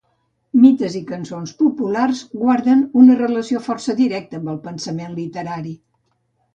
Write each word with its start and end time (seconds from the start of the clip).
Mites 0.61 0.95
i 0.99 1.01
cançons 1.11 1.53
populars 1.59 2.23
guarden 2.45 2.83
una 3.05 3.21
relació 3.23 3.63
força 3.69 3.99
directa 4.03 4.43
amb 4.43 4.53
el 4.57 4.61
pensament 4.69 5.19
literari. 5.25 5.81